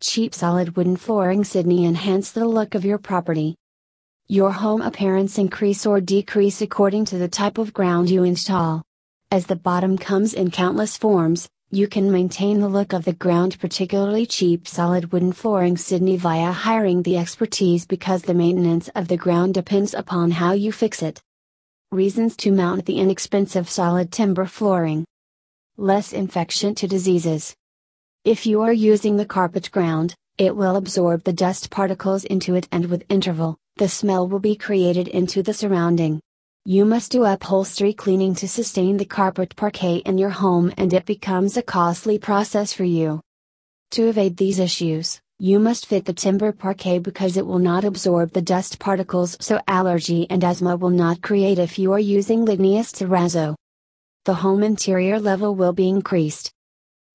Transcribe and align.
cheap 0.00 0.32
solid 0.32 0.76
wooden 0.76 0.96
flooring 0.96 1.42
Sydney 1.42 1.84
enhance 1.84 2.30
the 2.30 2.46
look 2.46 2.76
of 2.76 2.84
your 2.84 2.98
property. 2.98 3.56
Your 4.28 4.52
home 4.52 4.80
appearance 4.80 5.38
increase 5.38 5.86
or 5.86 6.00
decrease 6.00 6.62
according 6.62 7.06
to 7.06 7.18
the 7.18 7.26
type 7.26 7.58
of 7.58 7.72
ground 7.72 8.08
you 8.08 8.22
install. 8.22 8.82
As 9.32 9.46
the 9.46 9.56
bottom 9.56 9.98
comes 9.98 10.34
in 10.34 10.52
countless 10.52 10.96
forms, 10.96 11.48
you 11.70 11.88
can 11.88 12.12
maintain 12.12 12.60
the 12.60 12.68
look 12.68 12.92
of 12.92 13.04
the 13.04 13.12
ground 13.12 13.58
particularly 13.58 14.24
cheap 14.24 14.68
solid 14.68 15.12
wooden 15.12 15.32
flooring 15.32 15.76
Sydney 15.76 16.16
via 16.16 16.52
hiring 16.52 17.02
the 17.02 17.18
expertise 17.18 17.84
because 17.84 18.22
the 18.22 18.34
maintenance 18.34 18.88
of 18.94 19.08
the 19.08 19.16
ground 19.16 19.54
depends 19.54 19.94
upon 19.94 20.30
how 20.30 20.52
you 20.52 20.70
fix 20.70 21.02
it. 21.02 21.20
Reasons 21.90 22.36
to 22.36 22.52
mount 22.52 22.86
the 22.86 23.00
inexpensive 23.00 23.68
solid 23.68 24.12
timber 24.12 24.46
flooring. 24.46 25.04
Less 25.76 26.12
infection 26.12 26.76
to 26.76 26.86
diseases. 26.86 27.56
If 28.28 28.44
you 28.44 28.60
are 28.60 28.74
using 28.74 29.16
the 29.16 29.24
carpet 29.24 29.70
ground, 29.70 30.14
it 30.36 30.54
will 30.54 30.76
absorb 30.76 31.24
the 31.24 31.32
dust 31.32 31.70
particles 31.70 32.26
into 32.26 32.56
it 32.56 32.68
and 32.70 32.84
with 32.84 33.06
interval, 33.08 33.56
the 33.76 33.88
smell 33.88 34.28
will 34.28 34.38
be 34.38 34.54
created 34.54 35.08
into 35.08 35.42
the 35.42 35.54
surrounding. 35.54 36.20
You 36.66 36.84
must 36.84 37.10
do 37.10 37.24
upholstery 37.24 37.94
cleaning 37.94 38.34
to 38.34 38.46
sustain 38.46 38.98
the 38.98 39.06
carpet 39.06 39.56
parquet 39.56 40.02
in 40.04 40.18
your 40.18 40.28
home 40.28 40.74
and 40.76 40.92
it 40.92 41.06
becomes 41.06 41.56
a 41.56 41.62
costly 41.62 42.18
process 42.18 42.70
for 42.74 42.84
you. 42.84 43.22
To 43.92 44.08
evade 44.10 44.36
these 44.36 44.58
issues, 44.58 45.22
you 45.38 45.58
must 45.58 45.86
fit 45.86 46.04
the 46.04 46.12
timber 46.12 46.52
parquet 46.52 46.98
because 46.98 47.38
it 47.38 47.46
will 47.46 47.58
not 47.58 47.86
absorb 47.86 48.32
the 48.32 48.42
dust 48.42 48.78
particles 48.78 49.38
so 49.40 49.58
allergy 49.66 50.26
and 50.28 50.44
asthma 50.44 50.76
will 50.76 50.90
not 50.90 51.22
create 51.22 51.58
if 51.58 51.78
you 51.78 51.94
are 51.94 51.98
using 51.98 52.44
ligneous 52.44 52.92
terrazzo. 52.92 53.56
The 54.26 54.34
home 54.34 54.62
interior 54.62 55.18
level 55.18 55.54
will 55.54 55.72
be 55.72 55.88
increased. 55.88 56.52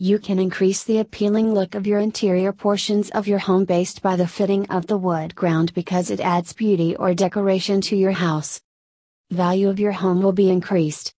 You 0.00 0.20
can 0.20 0.38
increase 0.38 0.84
the 0.84 0.98
appealing 0.98 1.52
look 1.52 1.74
of 1.74 1.84
your 1.84 1.98
interior 1.98 2.52
portions 2.52 3.10
of 3.10 3.26
your 3.26 3.40
home 3.40 3.64
based 3.64 4.00
by 4.00 4.14
the 4.14 4.28
fitting 4.28 4.64
of 4.70 4.86
the 4.86 4.96
wood 4.96 5.34
ground 5.34 5.74
because 5.74 6.12
it 6.12 6.20
adds 6.20 6.52
beauty 6.52 6.94
or 6.94 7.14
decoration 7.14 7.80
to 7.80 7.96
your 7.96 8.12
house. 8.12 8.60
Value 9.32 9.68
of 9.68 9.80
your 9.80 9.90
home 9.90 10.22
will 10.22 10.30
be 10.30 10.50
increased. 10.50 11.12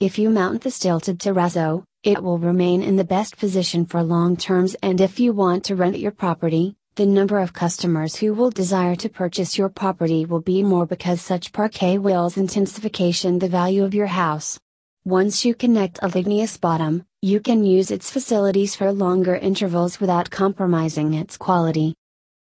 If 0.00 0.18
you 0.18 0.30
mount 0.30 0.62
the 0.62 0.70
stilted 0.70 1.18
terrazzo, 1.18 1.84
it 2.04 2.22
will 2.22 2.38
remain 2.38 2.82
in 2.82 2.96
the 2.96 3.04
best 3.04 3.36
position 3.36 3.84
for 3.84 4.02
long 4.02 4.34
terms 4.38 4.74
and 4.82 4.98
if 4.98 5.20
you 5.20 5.34
want 5.34 5.64
to 5.64 5.76
rent 5.76 5.98
your 5.98 6.10
property, 6.10 6.74
the 6.94 7.04
number 7.04 7.38
of 7.38 7.52
customers 7.52 8.16
who 8.16 8.32
will 8.32 8.48
desire 8.48 8.96
to 8.96 9.10
purchase 9.10 9.58
your 9.58 9.68
property 9.68 10.24
will 10.24 10.40
be 10.40 10.62
more 10.62 10.86
because 10.86 11.20
such 11.20 11.52
parquet 11.52 11.98
wills 11.98 12.38
intensification 12.38 13.40
the 13.40 13.48
value 13.48 13.84
of 13.84 13.92
your 13.92 14.06
house. 14.06 14.58
Once 15.06 15.44
you 15.44 15.54
connect 15.54 16.00
a 16.02 16.08
ligneous 16.08 16.56
bottom, 16.56 17.06
you 17.22 17.38
can 17.38 17.64
use 17.64 17.92
its 17.92 18.10
facilities 18.10 18.74
for 18.74 18.90
longer 18.90 19.36
intervals 19.36 20.00
without 20.00 20.32
compromising 20.32 21.14
its 21.14 21.36
quality. 21.36 21.94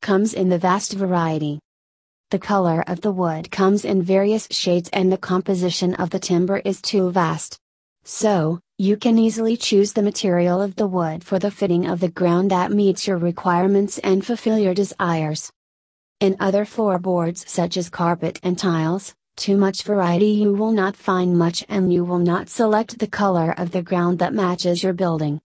Comes 0.00 0.32
in 0.32 0.48
the 0.48 0.56
vast 0.56 0.92
variety. 0.92 1.58
The 2.30 2.38
color 2.38 2.84
of 2.86 3.00
the 3.00 3.10
wood 3.10 3.50
comes 3.50 3.84
in 3.84 4.00
various 4.00 4.46
shades 4.52 4.88
and 4.92 5.10
the 5.10 5.18
composition 5.18 5.94
of 5.94 6.10
the 6.10 6.20
timber 6.20 6.58
is 6.58 6.80
too 6.80 7.10
vast. 7.10 7.58
So, 8.04 8.60
you 8.78 8.96
can 8.96 9.18
easily 9.18 9.56
choose 9.56 9.92
the 9.92 10.02
material 10.02 10.62
of 10.62 10.76
the 10.76 10.86
wood 10.86 11.24
for 11.24 11.40
the 11.40 11.50
fitting 11.50 11.84
of 11.88 11.98
the 11.98 12.10
ground 12.10 12.52
that 12.52 12.70
meets 12.70 13.08
your 13.08 13.18
requirements 13.18 13.98
and 13.98 14.24
fulfill 14.24 14.56
your 14.56 14.72
desires. 14.72 15.50
In 16.20 16.36
other 16.38 16.64
floorboards 16.64 17.44
such 17.50 17.76
as 17.76 17.90
carpet 17.90 18.38
and 18.44 18.56
tiles, 18.56 19.16
too 19.36 19.56
much 19.56 19.82
variety 19.82 20.28
you 20.28 20.54
will 20.54 20.72
not 20.72 20.96
find 20.96 21.38
much 21.38 21.64
and 21.68 21.92
you 21.92 22.04
will 22.04 22.18
not 22.18 22.48
select 22.48 22.98
the 22.98 23.06
color 23.06 23.54
of 23.58 23.70
the 23.70 23.82
ground 23.82 24.18
that 24.18 24.32
matches 24.32 24.82
your 24.82 24.94
building. 24.94 25.40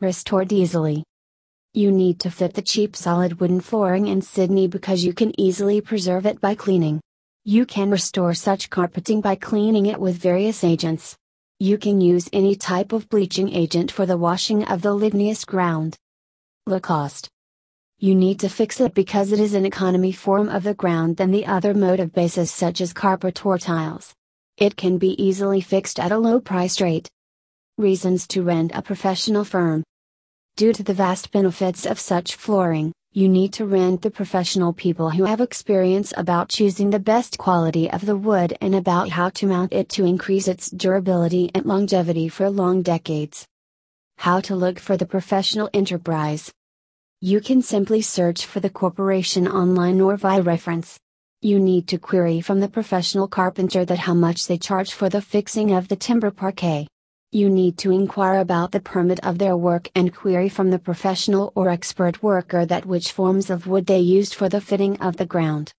Restored 0.00 0.52
easily. 0.52 1.04
You 1.74 1.90
need 1.90 2.20
to 2.20 2.30
fit 2.30 2.54
the 2.54 2.62
cheap 2.62 2.94
solid 2.94 3.40
wooden 3.40 3.60
flooring 3.60 4.06
in 4.06 4.22
Sydney 4.22 4.68
because 4.68 5.04
you 5.04 5.12
can 5.12 5.38
easily 5.38 5.80
preserve 5.80 6.24
it 6.24 6.40
by 6.40 6.54
cleaning. 6.54 7.00
You 7.44 7.66
can 7.66 7.90
restore 7.90 8.32
such 8.32 8.70
carpeting 8.70 9.20
by 9.20 9.34
cleaning 9.34 9.86
it 9.86 10.00
with 10.00 10.16
various 10.16 10.64
agents. 10.64 11.16
You 11.58 11.78
can 11.78 12.00
use 12.00 12.30
any 12.32 12.54
type 12.54 12.92
of 12.92 13.08
bleaching 13.08 13.52
agent 13.52 13.90
for 13.90 14.06
the 14.06 14.16
washing 14.16 14.64
of 14.64 14.82
the 14.82 14.94
ligneous 14.94 15.44
ground. 15.44 15.96
Low 16.66 16.80
cost 16.80 17.28
you 17.98 18.14
need 18.14 18.38
to 18.40 18.48
fix 18.48 18.78
it 18.78 18.92
because 18.92 19.32
it 19.32 19.40
is 19.40 19.54
an 19.54 19.64
economy 19.64 20.12
form 20.12 20.50
of 20.50 20.62
the 20.64 20.74
ground 20.74 21.16
than 21.16 21.30
the 21.30 21.46
other 21.46 21.72
mode 21.72 21.98
of 21.98 22.12
bases 22.12 22.50
such 22.50 22.82
as 22.82 22.92
carpet 22.92 23.44
or 23.46 23.56
tiles. 23.56 24.12
It 24.58 24.76
can 24.76 24.98
be 24.98 25.22
easily 25.22 25.62
fixed 25.62 25.98
at 25.98 26.12
a 26.12 26.18
low 26.18 26.38
price 26.38 26.78
rate. 26.78 27.08
Reasons 27.78 28.26
to 28.28 28.42
rent 28.42 28.72
a 28.74 28.82
professional 28.82 29.44
firm. 29.44 29.82
Due 30.56 30.74
to 30.74 30.82
the 30.82 30.92
vast 30.92 31.30
benefits 31.32 31.86
of 31.86 31.98
such 31.98 32.34
flooring, 32.34 32.92
you 33.12 33.30
need 33.30 33.54
to 33.54 33.64
rent 33.64 34.02
the 34.02 34.10
professional 34.10 34.74
people 34.74 35.08
who 35.08 35.24
have 35.24 35.40
experience 35.40 36.12
about 36.18 36.50
choosing 36.50 36.90
the 36.90 36.98
best 36.98 37.38
quality 37.38 37.90
of 37.90 38.04
the 38.04 38.16
wood 38.16 38.58
and 38.60 38.74
about 38.74 39.08
how 39.08 39.30
to 39.30 39.46
mount 39.46 39.72
it 39.72 39.88
to 39.88 40.04
increase 40.04 40.48
its 40.48 40.70
durability 40.70 41.50
and 41.54 41.64
longevity 41.64 42.28
for 42.28 42.50
long 42.50 42.82
decades. 42.82 43.46
How 44.18 44.40
to 44.40 44.54
look 44.54 44.78
for 44.78 44.98
the 44.98 45.06
professional 45.06 45.70
enterprise. 45.72 46.52
You 47.26 47.40
can 47.40 47.60
simply 47.60 48.02
search 48.02 48.46
for 48.46 48.60
the 48.60 48.70
corporation 48.70 49.48
online 49.48 50.00
or 50.00 50.16
via 50.16 50.42
reference. 50.42 50.96
You 51.42 51.58
need 51.58 51.88
to 51.88 51.98
query 51.98 52.40
from 52.40 52.60
the 52.60 52.68
professional 52.68 53.26
carpenter 53.26 53.84
that 53.84 53.98
how 53.98 54.14
much 54.14 54.46
they 54.46 54.58
charge 54.58 54.92
for 54.92 55.08
the 55.08 55.20
fixing 55.20 55.72
of 55.72 55.88
the 55.88 55.96
timber 55.96 56.30
parquet. 56.30 56.86
You 57.32 57.50
need 57.50 57.78
to 57.78 57.90
inquire 57.90 58.38
about 58.38 58.70
the 58.70 58.78
permit 58.78 59.18
of 59.26 59.38
their 59.38 59.56
work 59.56 59.90
and 59.96 60.14
query 60.14 60.48
from 60.48 60.70
the 60.70 60.78
professional 60.78 61.50
or 61.56 61.68
expert 61.68 62.22
worker 62.22 62.64
that 62.64 62.86
which 62.86 63.10
forms 63.10 63.50
of 63.50 63.66
wood 63.66 63.86
they 63.86 63.98
used 63.98 64.36
for 64.36 64.48
the 64.48 64.60
fitting 64.60 64.96
of 65.00 65.16
the 65.16 65.26
ground. 65.26 65.72